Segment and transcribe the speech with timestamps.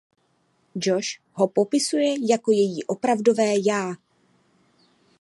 [0.75, 3.93] Joss ho popisuje jako „její opravdové já“.